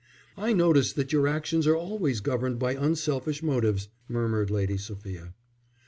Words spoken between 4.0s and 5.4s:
murmured Lady Sophia.